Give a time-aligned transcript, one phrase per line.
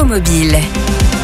[0.00, 1.19] Locomobile.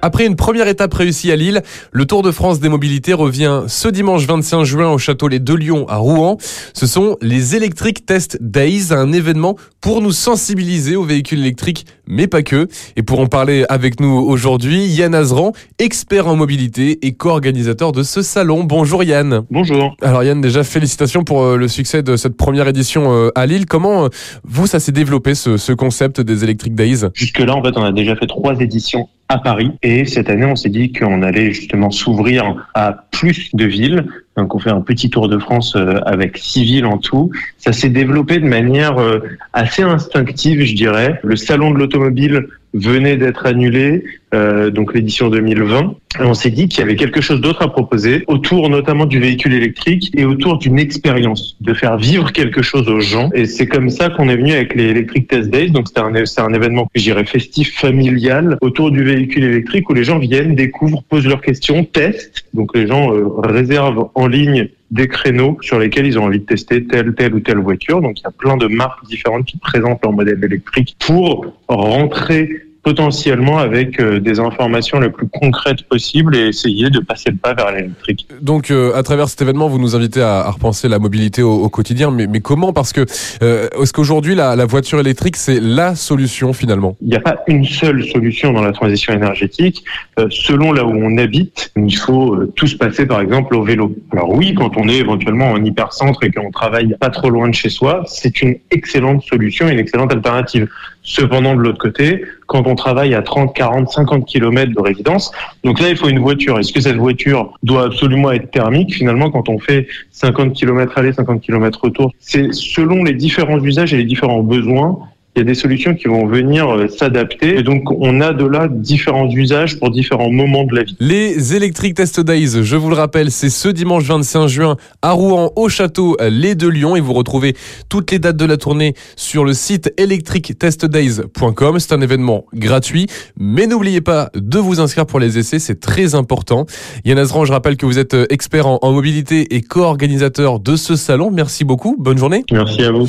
[0.00, 3.88] Après une première étape réussie à Lille, le Tour de France des mobilités revient ce
[3.88, 6.36] dimanche 25 juin au château Les Deux Lions à Rouen.
[6.72, 12.28] Ce sont les Electric Test Days, un événement pour nous sensibiliser aux véhicules électriques, mais
[12.28, 12.68] pas que.
[12.94, 18.04] Et pour en parler avec nous aujourd'hui, Yann Azran, expert en mobilité et co-organisateur de
[18.04, 18.62] ce salon.
[18.62, 19.42] Bonjour Yann.
[19.50, 19.96] Bonjour.
[20.00, 23.66] Alors Yann, déjà félicitations pour euh, le succès de cette première édition euh, à Lille.
[23.66, 24.08] Comment euh,
[24.44, 27.06] vous, ça s'est développé ce, ce concept des Electric Days?
[27.14, 29.72] Jusque-là, en fait, on a déjà fait trois éditions à Paris.
[29.82, 34.06] Et cette année, on s'est dit qu'on allait justement s'ouvrir à plus de villes.
[34.36, 37.30] Donc, on fait un petit tour de France euh, avec six villes en tout.
[37.58, 39.20] Ça s'est développé de manière euh,
[39.52, 41.20] assez instinctive, je dirais.
[41.22, 44.04] Le salon de l'automobile venait d'être annulé,
[44.34, 45.94] euh, donc l'édition 2020.
[46.20, 49.20] Et on s'est dit qu'il y avait quelque chose d'autre à proposer, autour notamment du
[49.20, 53.30] véhicule électrique et autour d'une expérience, de faire vivre quelque chose aux gens.
[53.34, 55.70] Et c'est comme ça qu'on est venu avec les Electric Test Days.
[55.70, 60.04] Donc c'est un, un événement que j'irais festif, familial, autour du véhicule électrique où les
[60.04, 62.44] gens viennent, découvrent, posent leurs questions, testent.
[62.54, 66.44] Donc les gens euh, réservent en ligne des créneaux sur lesquels ils ont envie de
[66.44, 68.00] tester telle, telle ou telle voiture.
[68.00, 72.67] Donc il y a plein de marques différentes qui présentent leur modèle électrique pour rentrer
[72.82, 77.54] potentiellement avec euh, des informations les plus concrètes possibles et essayer de passer le pas
[77.54, 78.26] vers l'électrique.
[78.40, 81.52] Donc, euh, à travers cet événement, vous nous invitez à, à repenser la mobilité au,
[81.52, 82.10] au quotidien.
[82.10, 82.72] Mais, mais, comment?
[82.72, 83.04] Parce que
[83.42, 86.96] euh, est-ce qu'aujourd'hui, la, la, voiture électrique, c'est la solution finalement?
[87.00, 89.84] Il n'y a pas une seule solution dans la transition énergétique.
[90.18, 93.94] Euh, selon là où on habite, il faut euh, tous passer, par exemple, au vélo.
[94.12, 97.54] Alors oui, quand on est éventuellement en hypercentre et qu'on travaille pas trop loin de
[97.54, 100.68] chez soi, c'est une excellente solution, une excellente alternative.
[101.10, 105.32] Cependant, de l'autre côté, quand on travaille à 30, 40, 50 kilomètres de résidence,
[105.64, 106.58] donc là, il faut une voiture.
[106.58, 108.92] Est-ce que cette voiture doit absolument être thermique?
[108.94, 113.94] Finalement, quand on fait 50 kilomètres aller, 50 kilomètres retour, c'est selon les différents usages
[113.94, 114.98] et les différents besoins
[115.38, 117.58] il y a des solutions qui vont venir euh, s'adapter.
[117.58, 120.96] Et donc, on a de là différents usages pour différents moments de la vie.
[120.98, 125.52] Les Electric Test Days, je vous le rappelle, c'est ce dimanche 25 juin à Rouen,
[125.54, 126.96] au château Les Deux Lions.
[126.96, 127.54] Et vous retrouvez
[127.88, 131.78] toutes les dates de la tournée sur le site electrictestdays.com.
[131.78, 133.06] C'est un événement gratuit.
[133.38, 136.66] Mais n'oubliez pas de vous inscrire pour les essais, c'est très important.
[137.04, 140.96] Yann Azran, je rappelle que vous êtes expert en, en mobilité et co-organisateur de ce
[140.96, 141.30] salon.
[141.30, 141.94] Merci beaucoup.
[141.96, 142.44] Bonne journée.
[142.50, 143.08] Merci à vous.